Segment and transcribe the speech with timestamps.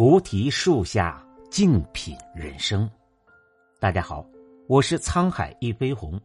[0.00, 2.90] 菩提树下静品人生。
[3.78, 4.24] 大家好，
[4.66, 6.18] 我是沧海一飞鸿。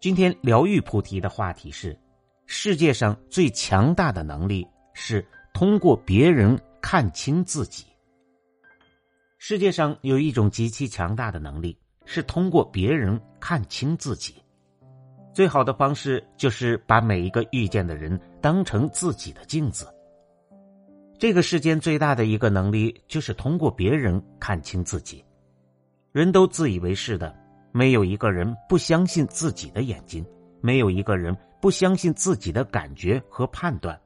[0.00, 1.94] 今天疗愈菩提的话题是：
[2.46, 5.22] 世界上最强大的能力是
[5.52, 7.84] 通过别人看清自己。
[9.36, 11.76] 世界上有一种极其强大的能力，
[12.06, 14.36] 是通过别人看清自己。
[15.34, 19.86] 最好的方式就是把每一个遇见的人当成自己的镜子。
[21.20, 25.22] 这个世间最大的一个能力，就是通过别人看清自己。
[26.12, 27.36] 人都自以为是的，
[27.72, 30.24] 没有一个人不相信自己的眼睛，
[30.62, 34.00] 没有一个人不相信自己的感觉和判断。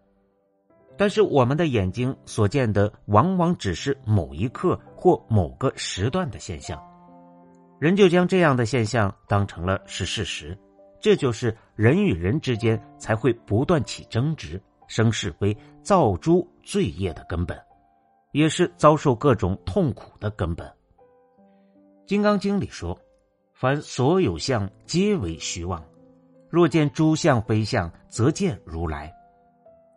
[0.97, 6.83] 但是我们的眼睛所见的，往往只是某一刻或某个时段的现象，
[7.79, 10.59] 人就将这样的现象当成了是事实。
[11.01, 14.61] 这就是人与人之间才会不断起争执。
[14.87, 17.61] 生是非、造诸罪业的根本，
[18.33, 20.67] 也是遭受各种痛苦的根本。
[22.06, 22.98] 《金刚经》里说
[23.55, 25.83] ：“凡所有相，皆为虚妄。
[26.50, 29.12] 若见诸相非相，则见如来。”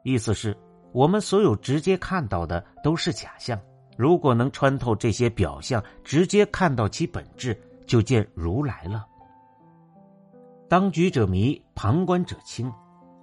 [0.04, 0.58] 意思是，
[0.94, 3.60] 我们所有直接看到的都是假象。
[3.98, 9.06] 如果能穿透这些表象，直接看到其本质，就见如来了。
[10.70, 12.72] 当局者迷，旁观者清。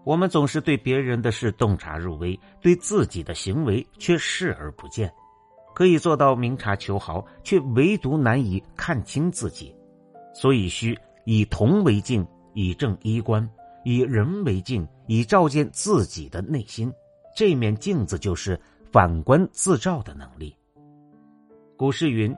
[0.04, 5.10] 我们总是对别人的事洞察入微，对自己的行为却视而不见，
[5.74, 9.74] 可以做到明察秋毫，却唯独难以看清自己。
[10.34, 13.48] 所以需以铜为镜，以正衣冠；
[13.84, 16.92] 以人为镜，以照见自己的内心。
[17.34, 18.60] 这面镜子就是
[18.92, 20.54] 反观自照的能力。
[21.76, 22.34] 古诗云：“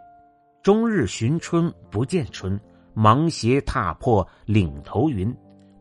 [0.63, 2.59] 终日寻春不见春，
[2.95, 5.35] 芒鞋踏破岭头云。”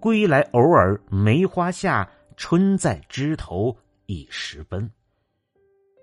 [0.05, 3.75] 归来偶尔梅花下，春在枝头
[4.05, 4.87] 已时分。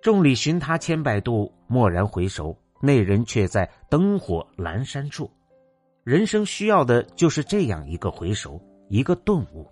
[0.03, 5.31] 众里寻他千百度，蓦然回首，那人却在灯火阑珊处。
[6.03, 9.71] 人生需要的就是这样一个回首，一个顿悟。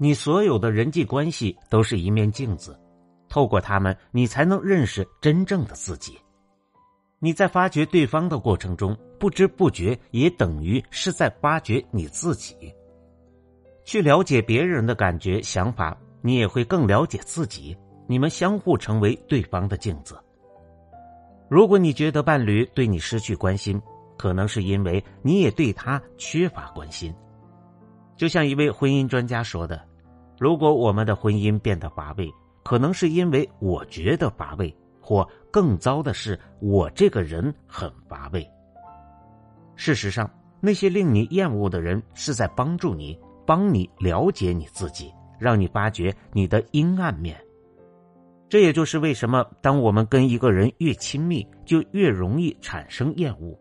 [0.00, 2.76] 你所有的人际关系都是一面镜子，
[3.28, 6.18] 透过他们，你才能认识真正的自己。
[7.20, 12.74] 你在发掘对方的过程中，不知不觉也等于是在发掘你自己。
[13.84, 17.76] 去了解别人的感觉、想法，你也会更了解自己。
[18.08, 20.18] 你们相互成为对方的镜子。
[21.48, 23.80] 如果你觉得伴侣对你失去关心，
[24.18, 27.14] 可能是因为你也对他缺乏关心。
[28.16, 29.80] 就像一位婚姻专家说的
[30.38, 32.30] ：“如果我们的婚姻变得乏味，
[32.62, 38.46] 可能是因为我觉得乏味，或更糟的是，我这个人很乏味。”
[39.74, 43.18] 事实上，那些令你厌恶的人是在帮助你。
[43.46, 47.38] 帮你了解你自己，让你发掘你的阴暗面。
[48.48, 53.58] 这也就是为什么，当我们跟一个人越亲密，就越容易产生厌恶，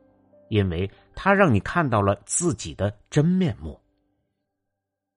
[0.49, 3.79] 因为他让你看到了自己的真面目。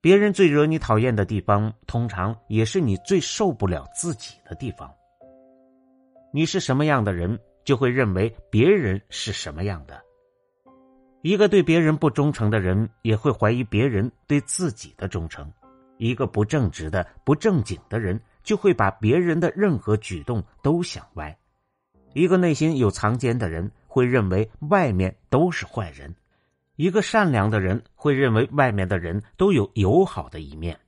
[0.01, 4.89] 别人最惹你讨厌的地方，通常也是你最受不了自己的地方。
[6.33, 10.04] 你是什么样的人，就会认为别人是什么样的。
[11.25, 15.47] 一个对别人不忠诚的人，也会怀疑别人对自己的忠诚；
[15.97, 21.35] 一个不正直的、不正经的人，就会把别人的任何举动都想歪；
[22.13, 26.11] 一个内心有藏奸的人，会认为外面都是坏人；
[26.77, 30.79] 一个善良的人，会认为外面的人都有友好的一面。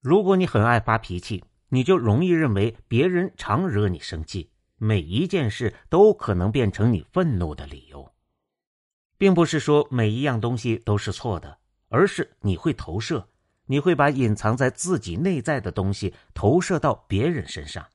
[0.00, 4.48] 如果你很爱发脾气，你就容易认为别人常惹你生气，
[4.78, 8.08] 每一件事都可能变成你愤怒的理由。
[9.18, 13.28] 并不是说每一样东西都是错的，而是你会投射，
[13.66, 17.86] 你会把隐藏在自己内在的东西投射到别人身上，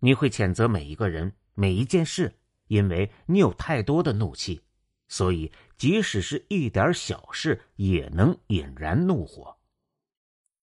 [0.00, 4.62] 你会谴责每一个人、每一件事，因为你有太多的怒气，
[5.08, 9.56] 所以即使是一点小事也能引燃怒火。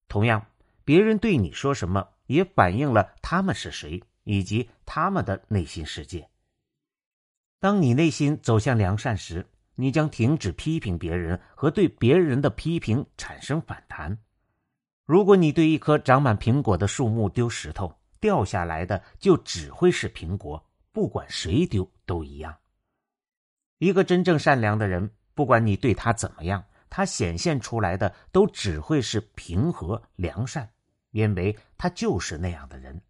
[0.07, 0.45] 同样，
[0.83, 6.29] 别人对你说什么，也反映了他们是谁以及他们的内心世界。
[7.59, 14.17] 当你内心走向良善时，你将停止批评别人和对别人的批评产生反弹。
[15.05, 22.58] 如果你对一棵长满苹果的树木丢石头，掉下来的就只会是苹果，不管谁丢都一样。
[23.79, 30.70] 一个真正善良的人，不管你对他怎么样，他显现出来的都只会是平和良善，
[31.11, 33.02] 因为他就是那样的人。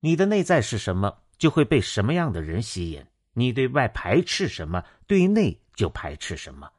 [0.00, 3.04] 你的内在是什么，就会被什么样的人吸引。
[3.38, 6.72] 你对外排斥什么，对内就排斥什么。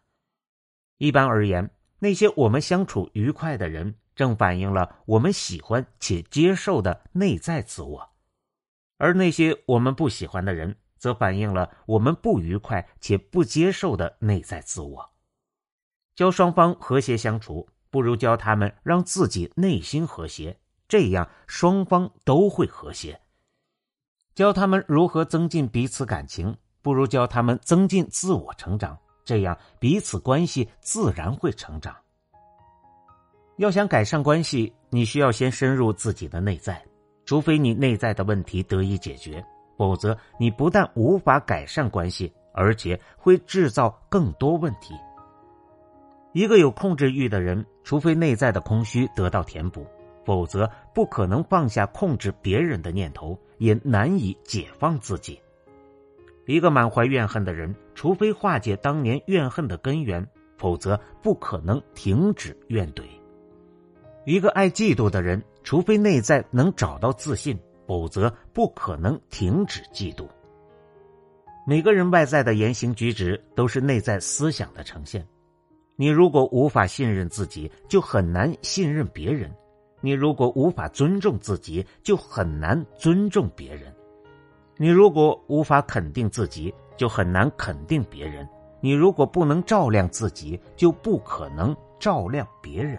[0.97, 1.69] 一般而言，
[1.99, 8.09] 那些我们相处愉快的人，正反映了我们喜欢且接受的内在自我。
[8.97, 15.11] 而那些我们不喜欢的人，则反映了我们不愉快且不接受的内在自我。
[16.15, 23.21] 教双方和谐相处，不如教他们让自己内心和谐，这样双方都会和谐。
[24.37, 28.95] 教他们如何增进彼此感情，不如教他们增进自我成长，
[29.25, 31.95] 这样彼此关系自然会成长。
[33.55, 36.79] 要想改善关系，你需要先深入自己的内在，
[37.25, 39.43] 除非你内在的问题得以解决，
[39.75, 44.93] 否则你不但无法改善关系，而且会制造更多问题。
[46.33, 49.83] 一个有控制欲的人，除非内在的空虚得到填补，
[50.23, 55.39] 否则不可能放下控制别人的念头，也难以解放自己。
[56.45, 60.25] 一个满怀怨恨的人，除非化解当年怨恨的根源，
[60.57, 63.03] 否则不可能停止怨怼。
[64.25, 70.27] 一个爱嫉妒的人，除非内在能找到自信，否则不可能停止嫉妒。
[71.65, 75.27] 每个人外在的言行举止都是内在思想的呈现。
[75.97, 79.51] 你如果无法信任自己，就很难信任别人；
[80.07, 83.91] 你如果无法尊重自己，就很难尊重别人；
[84.77, 88.47] 你如果无法肯定自己，就很难肯定别人；
[88.79, 92.97] 你如果不能照亮自己，就不可能照亮别人。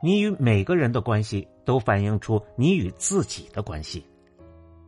[0.00, 4.06] 你与每个人的关系都反映出你与自己的关系。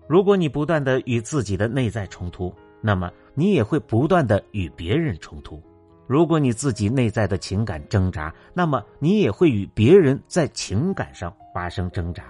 [0.06, 5.60] 如果你不断的与自己的内在冲突，那么你也会不断的与别人冲突。
[6.06, 12.24] 如果你自己内在的情感挣扎，那么你也会与别人在情感上发生挣扎。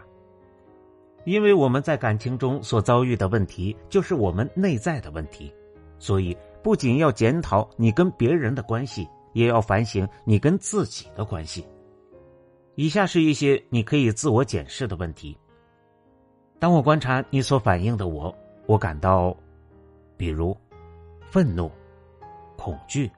[1.25, 5.53] 因为我们在感情中所遭遇的问题，就是我们内在的问题，
[5.99, 11.67] 所以不仅要检讨你跟别人的关系，也要反省你跟自己的关系。
[12.76, 15.37] 以下是一些你可以自我检视的问题。
[16.59, 18.35] 当我观察你所反映的我，
[18.67, 19.37] 我感到，
[20.17, 20.56] 比如，
[21.31, 21.71] 愤怒、
[22.56, 23.11] 恐惧、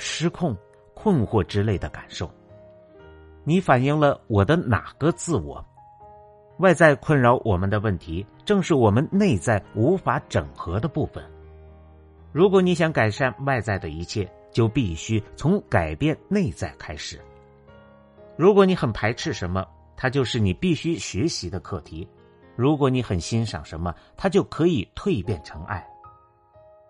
[0.00, 0.56] 失控、
[0.94, 2.28] 困惑之类的感受。
[3.44, 5.62] 你反映了我的哪个自我？
[6.58, 11.22] 外在困扰我们的问题，正是我们内在无法整合的部分。
[12.32, 17.20] 如果你想改善外在的一切，就必须从改变内在开始。
[18.36, 19.66] 如果你很排斥什么，
[19.96, 22.06] 它就是你必须学习的课题；
[22.56, 25.86] 如果你很欣赏什么，它就可以蜕变成爱。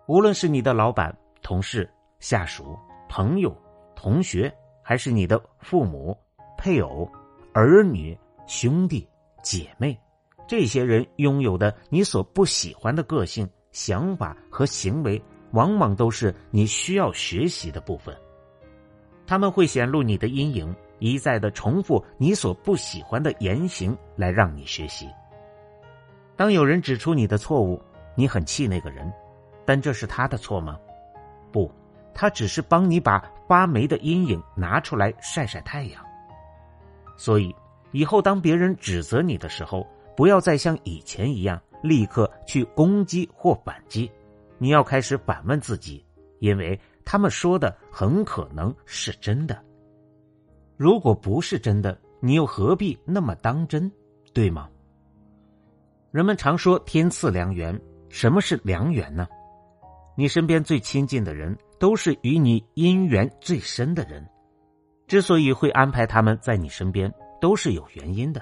[0.07, 2.77] 无论是你的老板、同事、下属、
[3.11, 3.53] 朋友、
[3.93, 4.49] 同学，
[4.81, 6.17] 还是你的父母、
[6.57, 7.05] 配偶、
[7.51, 8.17] 儿女、
[8.47, 9.05] 兄弟、
[9.43, 9.99] 姐妹，
[10.47, 15.21] 这些人拥有的你所不喜欢的个性、想法和行为，
[15.51, 18.15] 往往都是你需要学习的部分。
[19.27, 20.73] 他们会显露你的阴影。
[20.99, 25.09] 一再的重复你所不喜欢的言行，来让你学习。
[26.37, 27.81] 当有人指出你的错误，
[28.15, 29.11] 你很气那个人，
[29.65, 30.79] 但这是他的错吗？
[31.51, 31.69] 不，
[32.13, 36.03] 他只是帮你把发霉的阴影拿出来晒晒太阳。
[37.17, 37.55] 所以，
[37.91, 44.11] 以后当别人指责你的时候，不要再像以前一样立刻去攻击或反击，
[44.57, 46.05] 你要开始反问自己，
[46.39, 49.63] 因为他们说的很可能是真的。
[50.77, 53.91] 如果不是真的，你又何必那么当真，
[54.33, 54.69] 对吗？
[56.11, 59.27] 人们常说天赐良缘，什么是良缘呢？
[60.15, 64.27] 你身边最亲近的人，都是与你姻缘最深的人。
[65.07, 68.41] 之所以会安排他们在你身边，都是有原因的。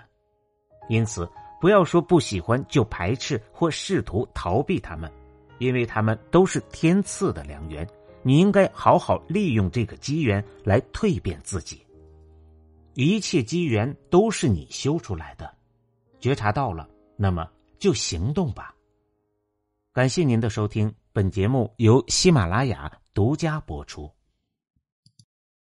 [0.87, 5.11] 因此，不要说不喜欢就排斥或试图逃避他们，
[5.57, 7.87] 因为他们都是天赐的良缘。
[8.21, 11.85] 你应该好好利用这个机缘来蜕变自己。
[12.93, 15.49] 一切机缘都是你修出来的，
[16.19, 18.75] 觉察到了，那么就行动吧。
[19.93, 24.09] 感谢您的收听，本节目由喜马拉雅独家播出。